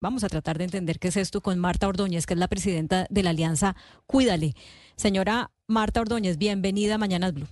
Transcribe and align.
Vamos 0.00 0.22
a 0.22 0.28
tratar 0.28 0.58
de 0.58 0.64
entender 0.64 1.00
qué 1.00 1.08
es 1.08 1.16
esto 1.16 1.40
con 1.40 1.58
Marta 1.58 1.88
Ordóñez, 1.88 2.24
que 2.24 2.34
es 2.34 2.38
la 2.40 2.46
presidenta 2.46 3.06
de 3.10 3.22
la 3.24 3.30
Alianza 3.30 3.74
Cuídale. 4.06 4.54
Señora 4.94 5.50
Marta 5.66 6.00
Ordóñez, 6.00 6.38
bienvenida 6.38 6.94
a 6.94 6.98
Mañanas 6.98 7.34
Blue. 7.34 7.48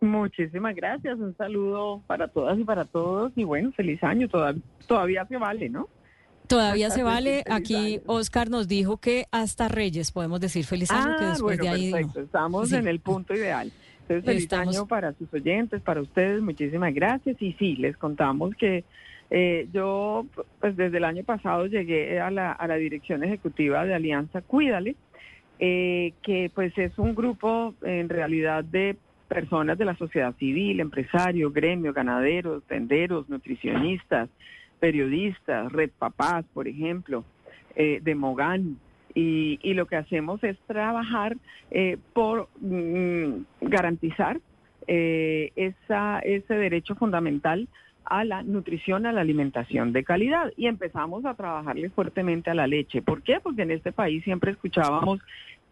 Muchísimas 0.00 0.74
gracias, 0.74 1.16
un 1.18 1.36
saludo 1.36 2.02
para 2.08 2.26
todas 2.28 2.58
y 2.58 2.64
para 2.64 2.84
todos 2.84 3.32
y 3.36 3.44
bueno, 3.44 3.70
feliz 3.72 4.02
año, 4.02 4.28
todavía, 4.28 4.62
todavía 4.88 5.24
se 5.26 5.36
vale, 5.36 5.68
¿no? 5.68 5.88
Todavía 6.48 6.90
se 6.90 7.02
vale. 7.04 7.44
Aquí 7.48 8.00
Oscar 8.06 8.50
nos 8.50 8.66
dijo 8.66 8.96
que 8.96 9.26
hasta 9.30 9.68
Reyes 9.68 10.10
podemos 10.10 10.40
decir 10.40 10.64
feliz 10.64 10.90
año, 10.90 11.16
que 11.16 11.24
Ah, 11.24 11.28
después 11.30 11.58
bueno, 11.58 11.62
de 11.62 11.68
ahí. 11.68 11.92
perfecto, 11.92 12.20
estamos 12.22 12.70
Sí. 12.70 12.74
en 12.76 12.88
el 12.88 12.98
punto 12.98 13.34
ideal. 13.34 13.70
Entonces, 14.02 14.24
feliz 14.24 14.42
Estamos- 14.44 14.74
año 14.76 14.86
para 14.86 15.12
sus 15.12 15.32
oyentes, 15.32 15.80
para 15.82 16.00
ustedes, 16.00 16.40
muchísimas 16.42 16.92
gracias. 16.94 17.36
Y 17.40 17.52
sí, 17.52 17.76
les 17.76 17.96
contamos 17.96 18.54
que 18.56 18.84
eh, 19.30 19.68
yo, 19.72 20.26
pues 20.60 20.76
desde 20.76 20.98
el 20.98 21.04
año 21.04 21.24
pasado 21.24 21.66
llegué 21.66 22.20
a 22.20 22.30
la, 22.30 22.52
a 22.52 22.66
la 22.66 22.76
dirección 22.76 23.22
ejecutiva 23.24 23.84
de 23.84 23.94
Alianza 23.94 24.42
Cuídale, 24.42 24.96
eh, 25.58 26.12
que 26.22 26.50
pues 26.54 26.76
es 26.78 26.98
un 26.98 27.14
grupo 27.14 27.74
en 27.82 28.08
realidad 28.08 28.64
de 28.64 28.96
personas 29.28 29.76
de 29.76 29.84
la 29.84 29.96
sociedad 29.96 30.34
civil, 30.36 30.80
empresarios, 30.80 31.52
gremios, 31.52 31.94
ganaderos, 31.94 32.64
tenderos, 32.64 33.28
nutricionistas, 33.28 34.28
periodistas, 34.80 35.70
Red 35.72 35.90
Papás, 35.98 36.44
por 36.54 36.66
ejemplo, 36.66 37.24
eh, 37.76 38.00
de 38.02 38.14
Mogán. 38.14 38.78
Y, 39.14 39.58
y 39.62 39.74
lo 39.74 39.86
que 39.86 39.96
hacemos 39.96 40.42
es 40.44 40.56
trabajar 40.66 41.36
eh, 41.70 41.98
por 42.12 42.48
mm, 42.60 43.42
garantizar 43.62 44.38
eh, 44.86 45.52
esa, 45.56 46.20
ese 46.20 46.54
derecho 46.54 46.94
fundamental 46.94 47.68
a 48.08 48.24
la 48.24 48.42
nutrición, 48.42 49.06
a 49.06 49.12
la 49.12 49.20
alimentación 49.20 49.92
de 49.92 50.04
calidad. 50.04 50.52
Y 50.56 50.66
empezamos 50.66 51.24
a 51.24 51.34
trabajarle 51.34 51.90
fuertemente 51.90 52.50
a 52.50 52.54
la 52.54 52.66
leche. 52.66 53.02
¿Por 53.02 53.22
qué? 53.22 53.40
Porque 53.40 53.62
en 53.62 53.70
este 53.70 53.92
país 53.92 54.24
siempre 54.24 54.52
escuchábamos 54.52 55.20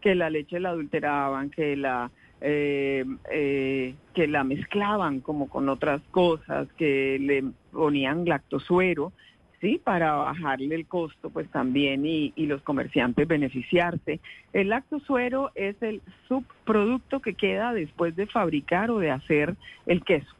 que 0.01 0.15
la 0.15 0.29
leche 0.29 0.59
la 0.59 0.69
adulteraban, 0.69 1.49
que 1.49 1.75
la 1.75 2.11
eh, 2.39 3.03
eh, 3.31 3.95
que 4.13 4.27
la 4.27 4.43
mezclaban 4.43 5.21
como 5.21 5.49
con 5.49 5.69
otras 5.69 6.01
cosas, 6.11 6.67
que 6.77 7.17
le 7.19 7.43
ponían 7.71 8.25
lactosuero, 8.25 9.11
sí, 9.59 9.81
para 9.83 10.13
bajarle 10.13 10.75
el 10.75 10.85
costo, 10.85 11.31
pues 11.31 11.49
también 11.49 12.05
y, 12.05 12.33
y 12.35 12.45
los 12.45 12.61
comerciantes 12.61 13.27
beneficiarse. 13.27 14.19
El 14.53 14.69
lactosuero 14.69 15.51
es 15.55 15.81
el 15.81 16.01
subproducto 16.27 17.21
que 17.21 17.33
queda 17.33 17.73
después 17.73 18.15
de 18.15 18.27
fabricar 18.27 18.91
o 18.91 18.99
de 18.99 19.09
hacer 19.09 19.55
el 19.87 20.03
queso. 20.03 20.35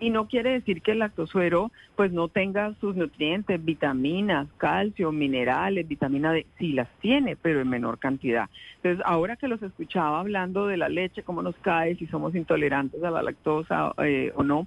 Y 0.00 0.10
no 0.10 0.26
quiere 0.26 0.50
decir 0.50 0.82
que 0.82 0.92
el 0.92 0.98
lactosuero 0.98 1.70
pues 1.96 2.12
no 2.12 2.28
tenga 2.28 2.74
sus 2.80 2.96
nutrientes, 2.96 3.64
vitaminas, 3.64 4.48
calcio, 4.56 5.12
minerales, 5.12 5.86
vitamina 5.86 6.32
D, 6.32 6.46
sí 6.58 6.72
las 6.72 6.88
tiene, 7.00 7.36
pero 7.36 7.60
en 7.60 7.68
menor 7.68 7.98
cantidad. 7.98 8.48
Entonces, 8.76 9.04
ahora 9.06 9.36
que 9.36 9.48
los 9.48 9.62
escuchaba 9.62 10.20
hablando 10.20 10.66
de 10.66 10.76
la 10.76 10.88
leche, 10.88 11.22
cómo 11.22 11.42
nos 11.42 11.54
cae, 11.56 11.94
si 11.96 12.06
somos 12.06 12.34
intolerantes 12.34 13.02
a 13.04 13.10
la 13.10 13.22
lactosa 13.22 13.94
eh, 13.98 14.32
o 14.34 14.42
no, 14.42 14.66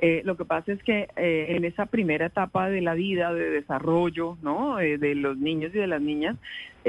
eh, 0.00 0.20
lo 0.24 0.36
que 0.36 0.44
pasa 0.44 0.72
es 0.72 0.82
que 0.82 1.08
eh, 1.16 1.46
en 1.48 1.64
esa 1.64 1.86
primera 1.86 2.26
etapa 2.26 2.68
de 2.68 2.82
la 2.82 2.94
vida, 2.94 3.32
de 3.32 3.50
desarrollo, 3.50 4.36
¿no? 4.42 4.78
Eh, 4.78 4.98
de 4.98 5.14
los 5.14 5.38
niños 5.38 5.74
y 5.74 5.78
de 5.78 5.86
las 5.86 6.02
niñas, 6.02 6.36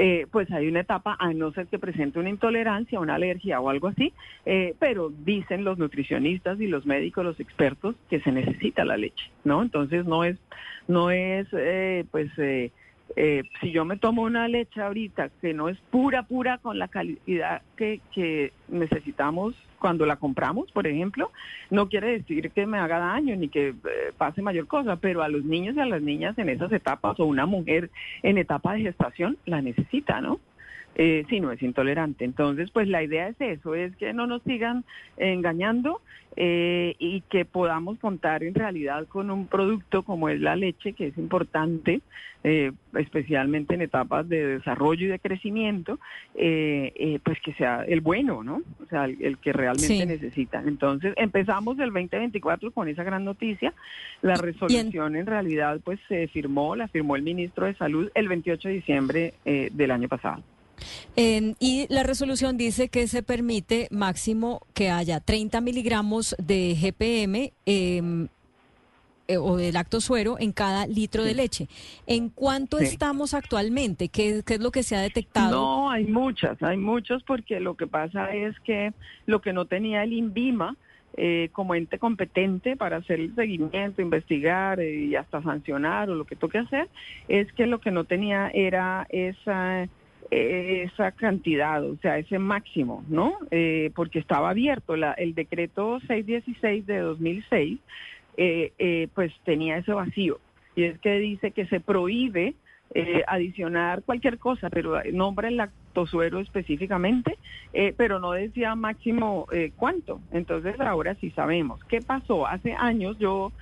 eh, 0.00 0.28
pues 0.30 0.48
hay 0.52 0.68
una 0.68 0.78
etapa, 0.78 1.16
a 1.18 1.32
no 1.32 1.50
ser 1.50 1.66
que 1.66 1.80
presente 1.80 2.20
una 2.20 2.30
intolerancia, 2.30 3.00
una 3.00 3.16
alergia 3.16 3.58
o 3.58 3.68
algo 3.68 3.88
así, 3.88 4.12
eh, 4.46 4.76
pero 4.78 5.10
dicen 5.10 5.64
los 5.64 5.76
nutricionistas 5.76 6.60
y 6.60 6.68
los 6.68 6.86
médicos, 6.86 7.24
los 7.24 7.40
expertos, 7.40 7.96
que 8.08 8.20
se 8.20 8.30
necesita 8.30 8.84
la 8.84 8.96
leche, 8.96 9.24
¿no? 9.42 9.60
Entonces 9.60 10.06
no 10.06 10.22
es, 10.22 10.38
no 10.86 11.10
es, 11.10 11.48
eh, 11.50 12.04
pues, 12.12 12.30
eh, 13.16 13.44
si 13.60 13.70
yo 13.72 13.84
me 13.84 13.96
tomo 13.96 14.22
una 14.22 14.48
leche 14.48 14.80
ahorita 14.80 15.30
que 15.40 15.54
no 15.54 15.68
es 15.68 15.78
pura, 15.90 16.24
pura 16.24 16.58
con 16.58 16.78
la 16.78 16.88
calidad 16.88 17.62
que, 17.76 18.00
que 18.12 18.52
necesitamos 18.68 19.54
cuando 19.78 20.06
la 20.06 20.16
compramos, 20.16 20.70
por 20.72 20.86
ejemplo, 20.86 21.30
no 21.70 21.88
quiere 21.88 22.18
decir 22.18 22.50
que 22.50 22.66
me 22.66 22.78
haga 22.78 22.98
daño 22.98 23.36
ni 23.36 23.48
que 23.48 23.68
eh, 23.68 23.74
pase 24.16 24.42
mayor 24.42 24.66
cosa, 24.66 24.96
pero 24.96 25.22
a 25.22 25.28
los 25.28 25.44
niños 25.44 25.76
y 25.76 25.80
a 25.80 25.86
las 25.86 26.02
niñas 26.02 26.36
en 26.38 26.48
esas 26.48 26.72
etapas 26.72 27.18
o 27.20 27.24
una 27.24 27.46
mujer 27.46 27.90
en 28.22 28.38
etapa 28.38 28.74
de 28.74 28.82
gestación 28.82 29.38
la 29.46 29.62
necesita, 29.62 30.20
¿no? 30.20 30.40
Eh, 31.00 31.24
si 31.28 31.38
no 31.38 31.52
es 31.52 31.62
intolerante. 31.62 32.24
Entonces, 32.24 32.72
pues 32.72 32.88
la 32.88 33.04
idea 33.04 33.28
es 33.28 33.40
eso, 33.40 33.76
es 33.76 33.94
que 33.96 34.12
no 34.12 34.26
nos 34.26 34.42
sigan 34.42 34.84
engañando 35.16 36.00
eh, 36.34 36.96
y 36.98 37.20
que 37.22 37.44
podamos 37.44 38.00
contar 38.00 38.42
en 38.42 38.54
realidad 38.54 39.06
con 39.06 39.30
un 39.30 39.46
producto 39.46 40.02
como 40.02 40.28
es 40.28 40.40
la 40.40 40.56
leche, 40.56 40.94
que 40.94 41.06
es 41.06 41.16
importante, 41.16 42.00
eh, 42.42 42.72
especialmente 42.96 43.74
en 43.74 43.82
etapas 43.82 44.28
de 44.28 44.44
desarrollo 44.58 45.06
y 45.06 45.08
de 45.08 45.20
crecimiento, 45.20 46.00
eh, 46.34 46.92
eh, 46.96 47.20
pues 47.22 47.38
que 47.42 47.52
sea 47.54 47.84
el 47.86 48.00
bueno, 48.00 48.42
¿no? 48.42 48.62
O 48.82 48.86
sea, 48.90 49.04
el, 49.04 49.22
el 49.22 49.38
que 49.38 49.52
realmente 49.52 49.86
Sí. 49.86 50.04
necesitan. 50.04 50.66
Entonces, 50.66 51.14
empezamos 51.16 51.78
el 51.78 51.92
2024 51.92 52.72
con 52.72 52.88
esa 52.88 53.04
gran 53.04 53.24
noticia. 53.24 53.72
La 54.20 54.34
resolución 54.34 55.14
en 55.14 55.26
realidad 55.26 55.78
pues 55.84 56.00
se 56.08 56.26
firmó, 56.26 56.74
la 56.74 56.88
firmó 56.88 57.14
el 57.14 57.22
ministro 57.22 57.66
de 57.66 57.74
Salud 57.74 58.10
el 58.16 58.26
28 58.26 58.66
de 58.68 58.74
diciembre 58.74 59.34
del 59.44 59.90
año 59.92 60.08
pasado. 60.08 60.42
Eh, 61.20 61.54
y 61.58 61.86
la 61.92 62.04
resolución 62.04 62.56
dice 62.56 62.88
que 62.88 63.08
se 63.08 63.24
permite 63.24 63.88
máximo 63.90 64.60
que 64.72 64.88
haya 64.90 65.18
30 65.18 65.60
miligramos 65.60 66.36
de 66.38 66.76
GPM 66.80 67.52
eh, 67.66 68.28
eh, 69.26 69.36
o 69.36 69.56
de 69.56 69.72
lactosuero 69.72 70.36
en 70.38 70.52
cada 70.52 70.86
litro 70.86 71.24
de 71.24 71.34
leche. 71.34 71.66
¿En 72.06 72.28
cuánto 72.28 72.78
Sí. 72.78 72.84
estamos 72.84 73.34
actualmente? 73.34 74.08
¿Qué, 74.08 74.42
qué 74.46 74.54
es 74.54 74.60
lo 74.60 74.70
que 74.70 74.82
se 74.84 74.94
ha 74.94 75.00
detectado? 75.00 75.50
No, 75.50 75.90
hay 75.90 76.04
muchas, 76.04 76.62
hay 76.62 76.76
muchos 76.76 77.22
porque 77.24 77.58
lo 77.58 77.74
que 77.76 77.86
pasa 77.88 78.32
es 78.32 78.58
que 78.60 78.92
lo 79.26 79.40
que 79.40 79.52
no 79.52 79.64
tenía 79.66 80.04
el 80.04 80.12
INVIMA 80.12 80.76
eh, 81.16 81.48
como 81.52 81.74
ente 81.74 81.98
competente 81.98 82.76
para 82.76 82.98
hacer 82.98 83.18
el 83.18 83.34
seguimiento, 83.34 84.00
investigar 84.02 84.78
eh, 84.78 84.94
y 85.06 85.16
hasta 85.16 85.42
sancionar 85.42 86.08
o 86.10 86.14
lo 86.14 86.24
que 86.26 86.36
toque 86.36 86.58
hacer, 86.58 86.88
es 87.26 87.52
que 87.54 87.66
lo 87.66 87.80
que 87.80 87.90
no 87.90 88.04
tenía 88.04 88.48
era 88.54 89.04
esa 89.10 89.88
esa 90.30 91.12
cantidad, 91.12 91.82
o 91.84 91.96
sea, 91.98 92.18
ese 92.18 92.38
máximo, 92.38 93.04
¿no? 93.08 93.38
Eh, 93.50 93.90
porque 93.94 94.18
estaba 94.18 94.50
abierto. 94.50 94.96
La, 94.96 95.12
el 95.12 95.34
decreto 95.34 96.00
616 96.06 96.86
de 96.86 96.98
2006, 96.98 97.78
eh, 98.36 98.72
eh, 98.78 99.08
pues 99.14 99.32
tenía 99.44 99.78
ese 99.78 99.92
vacío. 99.92 100.38
Y 100.76 100.84
es 100.84 100.98
que 101.00 101.18
dice 101.18 101.50
que 101.50 101.66
se 101.66 101.80
prohíbe 101.80 102.54
eh, 102.94 103.22
adicionar 103.26 104.02
cualquier 104.02 104.38
cosa, 104.38 104.70
pero 104.70 105.02
nombra 105.12 105.48
el 105.48 105.58
lactosuero 105.58 106.40
específicamente, 106.40 107.36
eh, 107.74 107.92
pero 107.94 108.18
no 108.18 108.32
decía 108.32 108.74
máximo 108.76 109.46
eh, 109.52 109.72
cuánto. 109.76 110.20
Entonces 110.32 110.80
ahora 110.80 111.14
sí 111.16 111.30
sabemos. 111.32 111.84
¿Qué 111.84 112.00
pasó? 112.00 112.46
Hace 112.46 112.72
años 112.72 113.18
yo 113.18 113.52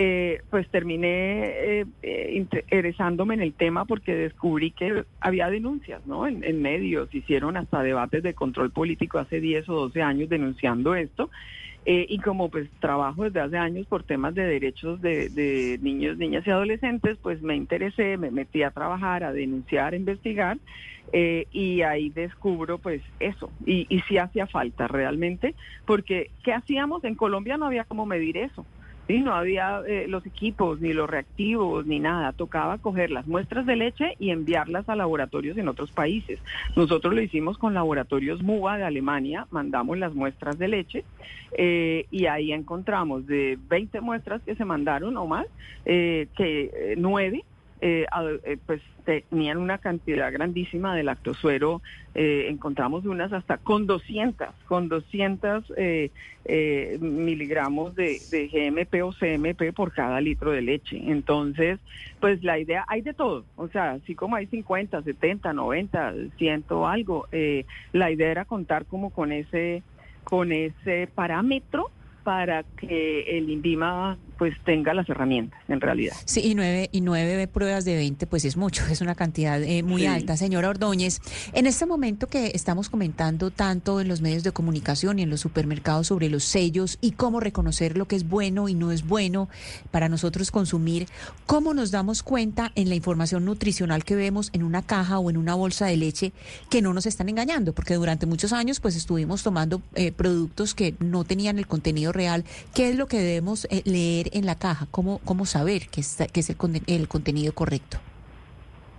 eh, 0.00 0.42
pues 0.48 0.68
terminé 0.68 1.80
eh, 1.80 1.84
eh, 2.02 2.32
interesándome 2.36 3.34
en 3.34 3.40
el 3.40 3.52
tema 3.52 3.84
porque 3.84 4.14
descubrí 4.14 4.70
que 4.70 5.04
había 5.18 5.50
denuncias, 5.50 6.06
¿no? 6.06 6.28
En, 6.28 6.62
medios, 6.62 7.12
hicieron 7.12 7.56
hasta 7.56 7.82
debates 7.82 8.22
de 8.22 8.32
control 8.32 8.70
político 8.70 9.18
hace 9.18 9.40
10 9.40 9.68
o 9.68 9.74
12 9.74 10.00
años 10.00 10.28
denunciando 10.28 10.94
esto. 10.94 11.30
Eh, 11.84 12.06
y 12.08 12.18
como 12.18 12.48
pues 12.48 12.70
trabajo 12.78 13.24
desde 13.24 13.40
hace 13.40 13.56
años 13.56 13.86
por 13.86 14.04
temas 14.04 14.36
de 14.36 14.44
derechos 14.44 15.00
de, 15.00 15.30
de 15.30 15.80
niños, 15.82 16.16
niñas 16.16 16.46
y 16.46 16.50
adolescentes, 16.50 17.18
pues 17.20 17.42
me 17.42 17.56
interesé, 17.56 18.16
me 18.18 18.30
metí 18.30 18.62
a 18.62 18.70
trabajar, 18.70 19.24
a 19.24 19.32
denunciar, 19.32 19.94
a 19.94 19.96
investigar, 19.96 20.58
eh, 21.12 21.46
y 21.50 21.82
ahí 21.82 22.10
descubro 22.10 22.78
pues 22.78 23.02
eso, 23.18 23.50
y, 23.66 23.86
y 23.88 24.00
sí 24.02 24.18
hacía 24.18 24.46
falta 24.46 24.86
realmente, 24.86 25.56
porque 25.86 26.30
¿qué 26.44 26.52
hacíamos? 26.52 27.02
En 27.04 27.14
Colombia 27.16 27.56
no 27.56 27.66
había 27.66 27.84
cómo 27.84 28.06
medir 28.06 28.36
eso. 28.36 28.64
Sí, 29.08 29.20
no 29.20 29.34
había 29.34 29.80
eh, 29.86 30.06
los 30.06 30.26
equipos, 30.26 30.80
ni 30.80 30.92
los 30.92 31.08
reactivos, 31.08 31.86
ni 31.86 31.98
nada. 31.98 32.34
Tocaba 32.34 32.76
coger 32.76 33.10
las 33.10 33.26
muestras 33.26 33.64
de 33.64 33.74
leche 33.74 34.14
y 34.18 34.30
enviarlas 34.30 34.86
a 34.90 34.96
laboratorios 34.96 35.56
en 35.56 35.66
otros 35.66 35.90
países. 35.90 36.38
Nosotros 36.76 37.14
lo 37.14 37.22
hicimos 37.22 37.56
con 37.56 37.72
laboratorios 37.72 38.42
MUBA 38.42 38.76
de 38.76 38.84
Alemania, 38.84 39.46
mandamos 39.50 39.96
las 39.96 40.14
muestras 40.14 40.58
de 40.58 40.68
leche 40.68 41.04
eh, 41.56 42.04
y 42.10 42.26
ahí 42.26 42.52
encontramos 42.52 43.26
de 43.26 43.58
20 43.68 44.02
muestras 44.02 44.42
que 44.42 44.54
se 44.54 44.66
mandaron 44.66 45.16
o 45.16 45.26
más, 45.26 45.46
eh, 45.86 46.28
que 46.36 46.70
eh, 46.74 46.94
nueve 46.98 47.44
eh, 47.80 48.06
pues 48.66 48.82
tenían 49.04 49.56
una 49.56 49.78
cantidad 49.78 50.30
grandísima 50.30 50.94
de 50.94 51.02
lactosuero, 51.02 51.80
eh, 52.14 52.46
encontramos 52.50 53.06
unas 53.06 53.32
hasta 53.32 53.56
con 53.56 53.86
200, 53.86 54.48
con 54.66 54.88
200 54.88 55.72
eh, 55.78 56.10
eh, 56.44 56.98
miligramos 57.00 57.94
de, 57.94 58.20
de, 58.30 58.48
GMP 58.48 59.02
o 59.02 59.12
CMP 59.12 59.72
por 59.74 59.92
cada 59.92 60.20
litro 60.20 60.50
de 60.50 60.60
leche. 60.60 61.00
Entonces, 61.06 61.78
pues 62.20 62.42
la 62.44 62.58
idea, 62.58 62.84
hay 62.86 63.00
de 63.00 63.14
todo, 63.14 63.44
o 63.56 63.68
sea, 63.68 63.92
así 63.92 64.14
como 64.14 64.36
hay 64.36 64.46
50, 64.46 65.02
70, 65.02 65.52
90, 65.54 66.14
100 66.36 66.64
algo, 66.84 67.28
eh, 67.32 67.64
la 67.92 68.10
idea 68.10 68.30
era 68.30 68.44
contar 68.44 68.84
como 68.84 69.10
con 69.10 69.32
ese, 69.32 69.82
con 70.24 70.52
ese 70.52 71.08
parámetro 71.14 71.90
para 72.24 72.62
que 72.62 73.38
el 73.38 73.48
INVIMA 73.50 74.18
pues 74.38 74.54
tenga 74.64 74.94
las 74.94 75.08
herramientas 75.08 75.60
en 75.68 75.80
realidad. 75.80 76.14
Sí, 76.24 76.40
y 76.44 76.54
nueve, 76.54 76.88
y 76.92 77.00
nueve 77.00 77.48
pruebas 77.48 77.84
de 77.84 77.96
20 77.96 78.26
pues 78.28 78.44
es 78.44 78.56
mucho, 78.56 78.84
es 78.90 79.00
una 79.00 79.16
cantidad 79.16 79.60
eh, 79.60 79.82
muy 79.82 80.06
alta. 80.06 80.36
Señora 80.36 80.68
Ordóñez, 80.68 81.20
en 81.52 81.66
este 81.66 81.86
momento 81.86 82.28
que 82.28 82.52
estamos 82.54 82.88
comentando 82.88 83.50
tanto 83.50 84.00
en 84.00 84.06
los 84.06 84.20
medios 84.20 84.44
de 84.44 84.52
comunicación 84.52 85.18
y 85.18 85.22
en 85.22 85.30
los 85.30 85.40
supermercados 85.40 86.06
sobre 86.06 86.28
los 86.28 86.44
sellos 86.44 86.98
y 87.00 87.12
cómo 87.12 87.40
reconocer 87.40 87.98
lo 87.98 88.06
que 88.06 88.14
es 88.14 88.28
bueno 88.28 88.68
y 88.68 88.74
no 88.74 88.92
es 88.92 89.06
bueno 89.06 89.48
para 89.90 90.08
nosotros 90.08 90.52
consumir, 90.52 91.08
¿cómo 91.46 91.74
nos 91.74 91.90
damos 91.90 92.22
cuenta 92.22 92.70
en 92.76 92.88
la 92.88 92.94
información 92.94 93.44
nutricional 93.44 94.04
que 94.04 94.14
vemos 94.14 94.50
en 94.52 94.62
una 94.62 94.82
caja 94.82 95.18
o 95.18 95.30
en 95.30 95.36
una 95.36 95.56
bolsa 95.56 95.86
de 95.86 95.96
leche 95.96 96.32
que 96.70 96.80
no 96.80 96.94
nos 96.94 97.06
están 97.06 97.28
engañando? 97.28 97.72
Porque 97.72 97.94
durante 97.94 98.26
muchos 98.26 98.52
años 98.52 98.78
pues 98.78 98.94
estuvimos 98.94 99.42
tomando 99.42 99.82
eh, 99.96 100.12
productos 100.12 100.74
que 100.74 100.94
no 101.00 101.24
tenían 101.24 101.58
el 101.58 101.66
contenido 101.66 102.07
real. 102.12 102.44
¿Qué 102.74 102.90
es 102.90 102.96
lo 102.96 103.06
que 103.06 103.18
debemos 103.18 103.66
eh, 103.70 103.82
leer 103.84 104.30
en 104.32 104.46
la 104.46 104.56
caja? 104.56 104.86
¿Cómo, 104.90 105.20
cómo 105.24 105.46
saber 105.46 105.88
que, 105.88 106.00
es, 106.00 106.16
que 106.32 106.40
es 106.40 106.50
el, 106.50 106.56
el 106.86 107.08
contenido 107.08 107.54
correcto? 107.54 107.98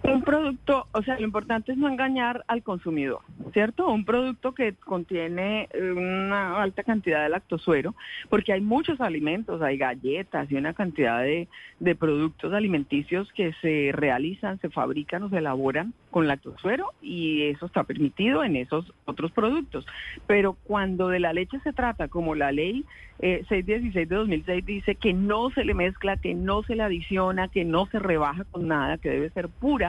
Un 0.01 0.21
producto, 0.23 0.87
o 0.93 1.03
sea, 1.03 1.19
lo 1.19 1.25
importante 1.25 1.73
es 1.73 1.77
no 1.77 1.89
engañar 1.89 2.43
al 2.47 2.63
consumidor, 2.63 3.19
¿cierto? 3.53 3.87
Un 3.89 4.05
producto 4.05 4.53
que 4.53 4.73
contiene 4.73 5.67
eh, 5.73 5.91
una 5.91 6.61
alta 6.61 6.83
cantidad 6.83 7.21
de 7.23 7.29
lactosuero, 7.29 7.93
porque 8.29 8.53
hay 8.53 8.61
muchos 8.61 9.01
alimentos, 9.01 9.61
hay 9.61 9.77
galletas 9.77 10.49
y 10.51 10.55
una 10.55 10.73
cantidad 10.73 11.21
de, 11.21 11.49
de 11.79 11.95
productos 11.95 12.53
alimenticios 12.53 13.31
que 13.33 13.53
se 13.61 13.91
realizan, 13.93 14.59
se 14.61 14.69
fabrican 14.69 15.23
o 15.23 15.29
se 15.29 15.39
elaboran 15.39 15.93
con 16.11 16.27
lactosuero 16.27 16.93
y 17.01 17.43
eso 17.43 17.65
está 17.65 17.83
permitido 17.83 18.43
en 18.43 18.55
esos 18.55 18.93
otros 19.05 19.31
productos. 19.31 19.85
Pero 20.27 20.53
cuando 20.63 21.09
de 21.09 21.19
la 21.19 21.33
leche 21.33 21.59
se 21.59 21.73
trata, 21.73 22.07
como 22.07 22.35
la 22.35 22.51
ley 22.51 22.85
616 23.19 23.95
eh, 23.95 24.05
de 24.05 24.15
2006 24.15 24.65
dice 24.65 24.95
que 24.95 25.13
no 25.13 25.49
se 25.49 25.65
le 25.65 25.73
mezcla, 25.73 26.15
que 26.17 26.33
no 26.33 26.63
se 26.63 26.75
le 26.75 26.83
adiciona, 26.83 27.49
que 27.49 27.65
no 27.65 27.85
se 27.87 27.99
rebaja 27.99 28.45
con 28.45 28.67
nada, 28.67 28.97
que 28.97 29.09
debe 29.09 29.29
ser 29.31 29.49
pura, 29.49 29.88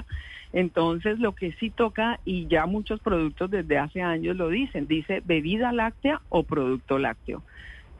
entonces 0.53 1.19
lo 1.19 1.35
que 1.35 1.53
sí 1.53 1.71
toca, 1.71 2.21
y 2.25 2.47
ya 2.49 2.67
muchos 2.67 3.01
productos 3.01 3.51
desde 3.51 3.79
hace 3.79 4.03
años 4.03 4.37
lo 4.37 4.49
dicen, 4.49 4.87
dice 4.87 5.23
bebida 5.25 5.73
láctea 5.73 6.21
o 6.29 6.43
producto 6.43 6.99
lácteo. 6.99 7.43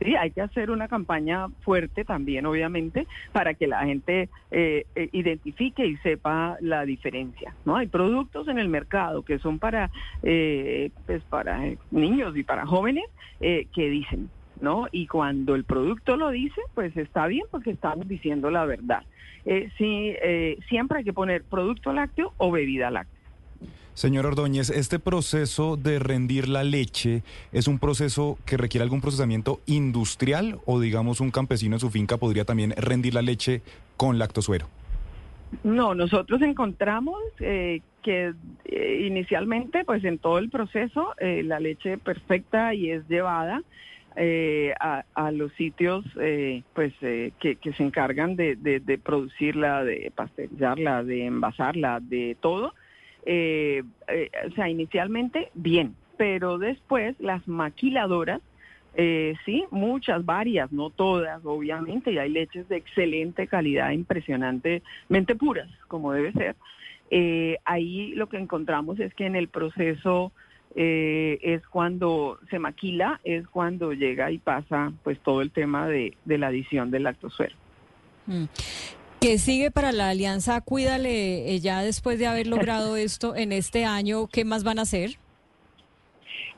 Sí, 0.03 0.15
hay 0.15 0.31
que 0.31 0.41
hacer 0.41 0.71
una 0.71 0.87
campaña 0.87 1.47
fuerte 1.61 2.03
también, 2.03 2.47
obviamente, 2.47 3.05
para 3.31 3.53
que 3.53 3.67
la 3.67 3.85
gente 3.85 4.29
eh, 4.49 4.85
eh, 4.95 5.09
identifique 5.11 5.85
y 5.85 5.95
sepa 5.97 6.57
la 6.59 6.85
diferencia. 6.85 7.53
No 7.65 7.75
hay 7.75 7.85
productos 7.85 8.47
en 8.47 8.57
el 8.57 8.67
mercado 8.67 9.21
que 9.21 9.37
son 9.37 9.59
para, 9.59 9.91
eh, 10.23 10.89
pues 11.05 11.21
para 11.25 11.61
niños 11.91 12.35
y 12.35 12.43
para 12.43 12.65
jóvenes 12.65 13.05
que 13.39 13.89
dicen, 13.89 14.29
¿no? 14.61 14.87
Y 14.91 15.07
cuando 15.07 15.55
el 15.55 15.63
producto 15.63 16.15
lo 16.15 16.29
dice, 16.29 16.61
pues 16.73 16.95
está 16.95 17.27
bien 17.27 17.45
porque 17.51 17.71
estamos 17.71 18.07
diciendo 18.07 18.49
la 18.49 18.65
verdad. 18.65 19.03
sí, 19.77 20.15
siempre 20.69 20.99
hay 20.99 21.03
que 21.03 21.13
poner 21.13 21.43
producto 21.43 21.91
lácteo 21.91 22.33
o 22.37 22.51
bebida 22.51 22.91
láctea. 22.91 23.21
Señor 23.93 24.25
Ordóñez, 24.25 24.69
¿este 24.69 24.99
proceso 24.99 25.75
de 25.75 25.99
rendir 25.99 26.47
la 26.47 26.63
leche 26.63 27.23
es 27.51 27.67
un 27.67 27.77
proceso 27.77 28.37
que 28.45 28.55
requiere 28.55 28.83
algún 28.83 29.01
procesamiento 29.01 29.59
industrial 29.65 30.59
o 30.65 30.79
digamos 30.79 31.19
un 31.19 31.29
campesino 31.29 31.75
en 31.75 31.81
su 31.81 31.89
finca 31.89 32.17
podría 32.17 32.45
también 32.45 32.73
rendir 32.77 33.13
la 33.13 33.21
leche 33.21 33.61
con 33.97 34.17
lactosuero? 34.17 34.67
No, 35.63 35.93
nosotros 35.93 36.41
encontramos 36.41 37.19
eh, 37.41 37.81
que 38.01 38.33
eh, 38.65 39.05
inicialmente, 39.05 39.83
pues 39.83 40.03
en 40.05 40.17
todo 40.17 40.37
el 40.39 40.49
proceso, 40.49 41.13
eh, 41.19 41.43
la 41.43 41.59
leche 41.59 41.97
perfecta 41.97 42.73
y 42.73 42.91
es 42.91 43.07
llevada 43.09 43.61
a, 44.15 45.31
los 45.31 45.51
sitios 45.53 46.05
pues 46.73 46.93
que, 46.99 47.73
se 47.77 47.83
encargan 47.83 48.35
de, 48.35 48.99
producirla, 49.03 49.83
de 49.83 50.11
pasteurizarla, 50.15 51.03
de 51.03 51.25
envasarla, 51.25 51.99
de 52.01 52.35
todo 52.39 52.73
eh, 53.25 53.83
eh, 54.07 54.31
o 54.47 54.51
sea, 54.51 54.69
inicialmente 54.69 55.51
bien, 55.53 55.95
pero 56.17 56.57
después 56.57 57.15
las 57.19 57.47
maquiladoras, 57.47 58.41
eh, 58.95 59.35
sí, 59.45 59.65
muchas, 59.71 60.25
varias, 60.25 60.71
no 60.71 60.89
todas, 60.89 61.43
obviamente, 61.45 62.11
y 62.11 62.17
hay 62.17 62.29
leches 62.29 62.67
de 62.67 62.77
excelente 62.77 63.47
calidad, 63.47 63.91
impresionantemente 63.91 65.35
puras, 65.37 65.69
como 65.87 66.13
debe 66.13 66.31
ser. 66.33 66.55
Eh, 67.09 67.57
ahí 67.65 68.13
lo 68.15 68.27
que 68.27 68.37
encontramos 68.37 68.99
es 68.99 69.13
que 69.13 69.25
en 69.25 69.35
el 69.35 69.49
proceso 69.49 70.31
es 70.75 71.65
cuando 71.67 72.39
se 72.49 72.59
maquila, 72.59 73.19
es 73.23 73.47
cuando 73.47 73.93
llega 73.93 74.31
y 74.31 74.37
pasa 74.37 74.91
pues 75.03 75.19
todo 75.19 75.41
el 75.41 75.51
tema 75.51 75.87
de, 75.87 76.15
la 76.25 76.47
adición 76.47 76.91
del 76.91 77.03
lactosuero. 77.03 77.55
Mm. 78.27 78.45
¿Qué 79.21 79.37
sigue 79.37 79.69
para 79.69 79.91
la 79.91 80.09
alianza 80.09 80.61
Cuídale 80.61 81.53
eh, 81.53 81.59
ya 81.59 81.83
después 81.83 82.17
de 82.17 82.25
haber 82.25 82.47
logrado 82.47 82.95
esto 82.97 83.35
en 83.35 83.51
este 83.51 83.85
año? 83.85 84.27
¿Qué 84.27 84.45
más 84.45 84.63
van 84.63 84.79
a 84.79 84.81
hacer? 84.81 85.11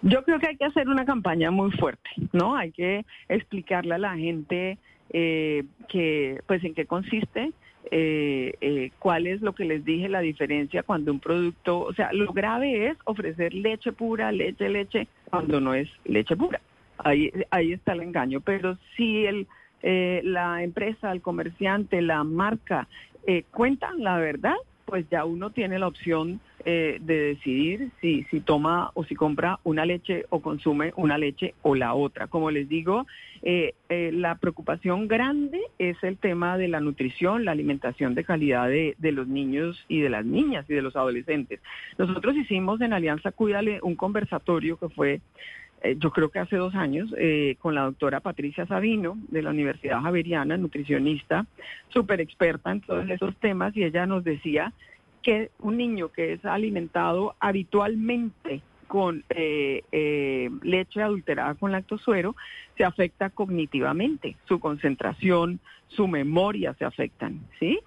Yo 0.02 0.24
creo 0.24 0.40
que 0.40 0.48
hay 0.48 0.58
que 0.58 0.66
hacer 0.66 0.88
una 0.88 1.06
campaña 1.06 1.52
muy 1.52 1.72
fuerte, 1.72 2.10
¿no? 2.32 2.56
Hay 2.56 2.72
que 2.72 3.06
explicarle 3.30 3.96
a 3.96 3.98
la 3.98 4.16
gente 4.16 4.78
eh, 5.12 5.64
que, 5.88 6.42
pues, 6.46 6.64
en 6.64 6.74
qué 6.74 6.86
consiste, 6.86 7.52
eh, 7.92 8.92
cuál 9.00 9.28
es 9.28 9.42
lo 9.42 9.54
que 9.54 9.66
les 9.66 9.84
dije, 9.84 10.10
la 10.10 10.22
diferencia 10.22 10.84
cuando 10.84 11.12
un 11.12 11.20
producto, 11.20 11.80
o 11.82 11.94
sea, 11.94 12.12
lo 12.14 12.32
grave 12.34 12.88
es 12.88 12.98
ofrecer 13.06 13.54
leche 13.54 13.92
pura, 13.92 14.32
leche, 14.32 14.70
leche, 14.70 15.08
cuando 15.30 15.60
no 15.60 15.74
es 15.74 15.90
leche 16.06 16.36
pura. 16.36 16.62
Ahí, 16.98 17.32
ahí 17.50 17.74
está 17.74 17.94
el 17.94 18.02
engaño. 18.02 18.40
Pero 18.42 18.78
si 18.96 19.26
el 19.26 19.48
eh, 19.86 20.22
la 20.24 20.64
empresa, 20.64 21.12
el 21.12 21.22
comerciante, 21.22 22.02
la 22.02 22.24
marca 22.24 22.88
eh, 23.28 23.44
cuentan 23.52 24.02
la 24.02 24.18
verdad, 24.18 24.56
pues 24.86 25.06
ya 25.10 25.26
uno 25.26 25.50
tiene 25.50 25.78
la 25.78 25.88
opción 25.88 26.40
eh, 26.66 26.98
de 27.02 27.20
decidir 27.20 27.90
si, 28.02 28.24
si 28.32 28.40
toma 28.40 28.92
o 28.94 29.04
si 29.04 29.16
compra 29.16 29.60
una 29.64 29.86
leche 29.86 30.26
o 30.30 30.42
consume 30.42 30.94
una 30.96 31.18
leche 31.18 31.54
o 31.62 31.76
la 31.76 31.94
otra. 31.94 32.28
Como 32.28 32.52
les 32.52 32.70
digo, 32.70 33.06
la 33.90 34.36
preocupación 34.36 35.10
grande 35.10 35.60
es 35.78 36.02
el 36.02 36.18
tema 36.18 36.58
de 36.58 36.70
la 36.70 36.80
nutrición, 36.80 37.44
la 37.44 37.52
alimentación 37.52 38.16
de 38.16 38.24
calidad 38.24 38.70
de, 38.70 38.96
de, 38.98 39.12
los 39.12 39.28
niños 39.28 39.84
y 39.90 40.00
de 40.00 40.10
las 40.10 40.26
niñas 40.26 40.66
y 40.70 40.74
de 40.74 40.82
los 40.82 40.96
adolescentes. 40.96 41.60
Nosotros 41.98 42.38
hicimos 42.38 42.80
en 42.80 42.94
Alianza 42.94 43.34
Cuídale 43.34 43.80
un 43.82 43.96
conversatorio 43.96 44.78
que 44.78 44.88
fue 44.88 45.20
eh, 45.84 45.98
yo 46.00 46.12
creo 46.12 46.30
que 46.30 46.40
hace 46.40 46.56
dos 46.56 46.74
años, 46.76 47.14
eh, 47.18 47.58
con 47.60 47.76
la 47.76 47.82
doctora 47.82 48.22
Patricia 48.22 48.66
Sabino 48.66 49.18
de 49.28 49.42
la 49.42 49.50
Universidad 49.50 50.02
Javeriana, 50.02 50.56
nutricionista, 50.58 51.46
súper 51.90 52.22
experta 52.22 52.72
en 52.72 52.82
todos 52.82 53.10
esos 53.10 53.36
temas, 53.36 53.76
y 53.76 53.84
ella 53.84 54.06
nos 54.06 54.24
decía 54.24 54.72
que 55.24 55.50
un 55.60 55.78
niño 55.78 56.10
que 56.10 56.34
es 56.34 56.46
alimentado 56.46 57.36
habitualmente 57.40 58.62
con 58.88 59.24
eh, 59.30 60.52
leche 60.62 61.02
adulterada 61.02 61.56
con 61.56 61.72
lactosuero 61.72 62.36
se 62.78 62.84
afecta 62.84 63.32
cognitivamente, 63.32 64.36
su 64.48 64.60
concentración, 64.60 65.60
su 65.88 66.08
memoria 66.08 66.76
se 66.76 66.86
afectan, 66.86 67.40
¿sí? 67.60 67.80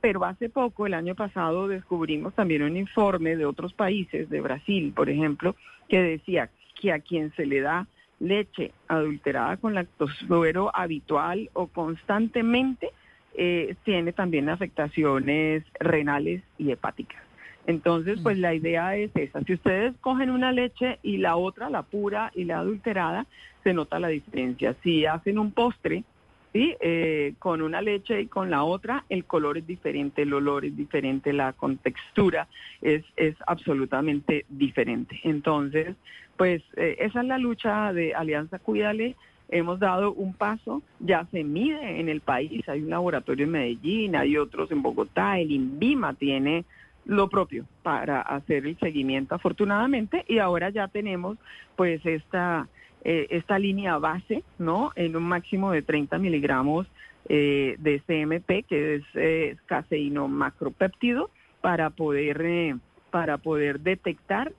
pero 0.00 0.24
hace 0.24 0.48
poco, 0.50 0.86
el 0.86 0.94
año 0.94 1.16
pasado, 1.16 1.66
descubrimos 1.66 2.32
también 2.34 2.62
un 2.62 2.76
informe 2.76 3.34
de 3.34 3.44
otros 3.44 3.72
países, 3.72 4.30
de 4.30 4.40
Brasil, 4.40 4.92
por 4.94 5.10
ejemplo, 5.10 5.56
que 5.88 6.00
decía 6.00 6.48
que 6.80 6.92
a 6.92 7.00
quien 7.00 7.32
se 7.34 7.44
le 7.44 7.60
da 7.60 7.88
leche 8.20 8.72
adulterada 8.88 9.56
con 9.56 9.74
lactosuero 9.74 10.70
habitual 10.74 11.50
o 11.52 11.66
constantemente 11.66 12.90
eh, 13.34 13.74
tiene 13.84 14.12
también 14.12 14.48
afectaciones 14.48 15.64
renales 15.78 16.42
y 16.58 16.70
hepáticas. 16.70 17.22
Entonces, 17.66 18.20
pues 18.22 18.38
la 18.38 18.54
idea 18.54 18.96
es 18.96 19.10
esa. 19.14 19.40
Si 19.42 19.54
ustedes 19.54 19.94
cogen 20.00 20.30
una 20.30 20.52
leche 20.52 20.98
y 21.02 21.16
la 21.16 21.36
otra, 21.36 21.70
la 21.70 21.82
pura 21.82 22.30
y 22.34 22.44
la 22.44 22.58
adulterada, 22.58 23.26
se 23.62 23.72
nota 23.72 23.98
la 23.98 24.08
diferencia. 24.08 24.74
Si 24.82 25.06
hacen 25.06 25.38
un 25.38 25.50
postre, 25.50 26.04
¿sí? 26.52 26.76
Eh, 26.80 27.34
con 27.38 27.62
una 27.62 27.80
leche 27.80 28.20
y 28.20 28.26
con 28.26 28.50
la 28.50 28.64
otra, 28.64 29.04
el 29.08 29.24
color 29.24 29.56
es 29.56 29.66
diferente, 29.66 30.22
el 30.22 30.34
olor 30.34 30.66
es 30.66 30.76
diferente, 30.76 31.32
la 31.32 31.54
contextura 31.54 32.48
es, 32.82 33.02
es 33.16 33.34
absolutamente 33.46 34.44
diferente. 34.50 35.18
Entonces, 35.24 35.96
pues 36.36 36.62
eh, 36.76 36.96
esa 37.00 37.22
es 37.22 37.26
la 37.26 37.38
lucha 37.38 37.92
de 37.92 38.14
Alianza 38.14 38.58
Cuídale. 38.58 39.16
Hemos 39.48 39.78
dado 39.78 40.12
un 40.12 40.32
paso, 40.34 40.82
ya 41.00 41.26
se 41.30 41.44
mide 41.44 42.00
en 42.00 42.08
el 42.08 42.20
país, 42.20 42.68
hay 42.68 42.82
un 42.82 42.90
laboratorio 42.90 43.44
en 43.44 43.52
Medellín, 43.52 44.16
hay 44.16 44.36
otros 44.36 44.70
en 44.70 44.82
Bogotá, 44.82 45.38
el 45.38 45.52
INVIMA 45.52 46.14
tiene 46.14 46.64
lo 47.04 47.28
propio 47.28 47.66
para 47.82 48.22
hacer 48.22 48.66
el 48.66 48.78
seguimiento 48.78 49.34
afortunadamente 49.34 50.24
y 50.26 50.38
ahora 50.38 50.70
ya 50.70 50.88
tenemos 50.88 51.36
pues 51.76 52.04
esta 52.06 52.66
eh, 53.04 53.26
esta 53.28 53.58
línea 53.58 53.98
base, 53.98 54.42
¿no? 54.58 54.92
En 54.96 55.14
un 55.14 55.24
máximo 55.24 55.70
de 55.70 55.82
30 55.82 56.16
miligramos 56.18 56.86
eh, 57.26 57.76
de 57.78 58.00
CMP, 58.00 58.66
que 58.68 58.96
es 58.96 59.02
eh, 59.14 59.56
caseíno 59.64 60.28
macropéptido, 60.28 61.30
para 61.62 61.88
poder, 61.88 62.42
eh, 62.44 62.76
para 63.10 63.38
poder 63.38 63.80
detectar 63.80 64.52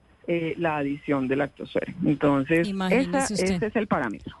la 0.56 0.78
adición 0.78 1.28
de 1.28 1.36
lactosuero. 1.36 1.92
Entonces, 2.04 2.68
ese 2.90 3.66
es 3.66 3.76
el 3.76 3.86
parámetro. 3.86 4.34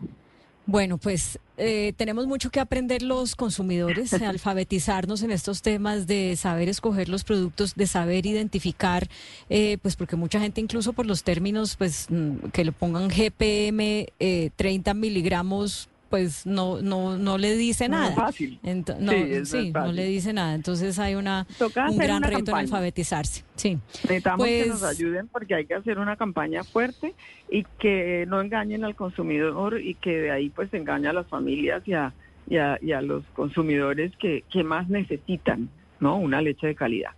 Bueno, 0.66 0.98
pues 0.98 1.38
eh, 1.58 1.92
tenemos 1.96 2.26
mucho 2.26 2.50
que 2.50 2.58
aprender 2.58 3.02
los 3.02 3.36
consumidores, 3.36 4.12
alfabetizarnos 4.22 5.22
en 5.22 5.30
estos 5.30 5.62
temas 5.62 6.08
de 6.08 6.34
saber 6.34 6.68
escoger 6.68 7.08
los 7.08 7.22
productos, 7.22 7.76
de 7.76 7.86
saber 7.86 8.26
identificar, 8.26 9.08
eh, 9.48 9.78
pues 9.80 9.94
porque 9.94 10.16
mucha 10.16 10.40
gente 10.40 10.60
incluso 10.60 10.92
por 10.92 11.06
los 11.06 11.22
términos, 11.22 11.76
pues 11.76 12.06
mm, 12.10 12.48
que 12.52 12.64
le 12.64 12.72
pongan 12.72 13.08
GPM 13.08 14.08
eh, 14.18 14.50
30 14.56 14.92
miligramos 14.94 15.88
pues 16.08 16.46
no 16.46 16.80
no 16.80 17.18
no 17.18 17.38
le 17.38 17.56
dice 17.56 17.88
nada. 17.88 18.04
No 18.04 18.10
es 18.10 18.14
fácil. 18.16 18.60
no, 18.62 19.44
sí, 19.44 19.72
no, 19.72 19.92
le 19.92 20.06
dice 20.06 20.32
nada. 20.32 20.54
Entonces 20.54 20.98
hay 20.98 21.14
una 21.14 21.46
un 21.60 21.98
gran 21.98 22.22
reto 22.22 22.52
en 22.52 22.56
alfabetizarse. 22.56 23.44
Sí. 23.56 23.78
Necesitamos 24.04 24.46
que 24.46 24.66
nos 24.66 24.80
pues 24.80 24.90
ayuden 24.90 25.28
porque 25.28 25.54
hay 25.54 25.66
que 25.66 25.74
hacer 25.74 25.98
una 25.98 26.16
campaña 26.16 26.64
fuerte 26.64 27.14
y 27.50 27.64
que 27.78 28.24
no 28.28 28.40
engañen 28.40 28.84
al 28.84 28.94
consumidor 28.94 29.80
y 29.80 29.94
que 29.94 30.18
de 30.18 30.30
ahí 30.30 30.48
pues 30.50 30.72
engaña 30.74 31.10
a 31.10 31.12
las 31.12 31.26
familias 31.26 31.82
y 31.86 31.94
a, 31.94 32.12
y 32.48 32.56
a, 32.56 32.78
y 32.80 32.92
a 32.92 33.00
los 33.00 33.24
consumidores 33.34 34.12
que, 34.16 34.44
que 34.50 34.62
más 34.62 34.88
necesitan, 34.88 35.68
¿no? 36.00 36.16
Una 36.16 36.40
leche 36.40 36.66
de 36.66 36.74
calidad. 36.74 37.12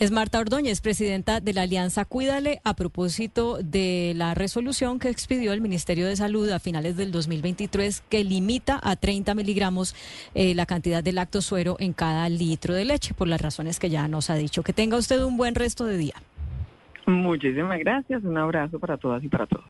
Es 0.00 0.10
Marta 0.10 0.40
Ordóñez, 0.40 0.80
presidenta 0.80 1.40
de 1.40 1.52
la 1.52 1.60
Alianza 1.60 2.06
Cuídale, 2.06 2.62
a 2.64 2.72
propósito 2.72 3.58
de 3.62 4.14
la 4.16 4.32
resolución 4.32 4.98
que 4.98 5.10
expidió 5.10 5.52
el 5.52 5.60
Ministerio 5.60 6.06
de 6.06 6.16
Salud 6.16 6.48
a 6.48 6.58
finales 6.58 6.96
del 6.96 7.12
2023 7.12 8.00
que 8.08 8.24
limita 8.24 8.80
a 8.82 8.96
30 8.96 9.34
miligramos 9.34 9.94
eh, 10.34 10.54
la 10.54 10.64
cantidad 10.64 11.04
de 11.04 11.12
lactosuero 11.12 11.76
en 11.80 11.92
cada 11.92 12.30
litro 12.30 12.72
de 12.72 12.86
leche, 12.86 13.12
por 13.12 13.28
las 13.28 13.42
razones 13.42 13.78
que 13.78 13.90
ya 13.90 14.08
nos 14.08 14.30
ha 14.30 14.36
dicho. 14.36 14.62
Que 14.62 14.72
tenga 14.72 14.96
usted 14.96 15.22
un 15.22 15.36
buen 15.36 15.54
resto 15.54 15.84
de 15.84 15.98
día. 15.98 16.14
Muchísimas 17.04 17.78
gracias, 17.80 18.24
un 18.24 18.38
abrazo 18.38 18.78
para 18.78 18.96
todas 18.96 19.22
y 19.22 19.28
para 19.28 19.46
todos. 19.46 19.66